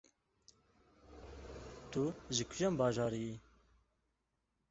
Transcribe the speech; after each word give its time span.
Tu 1.91 2.01
ji 2.35 2.43
kîjan 2.49 2.73
bajarî 2.81 3.19
yî? 3.27 3.35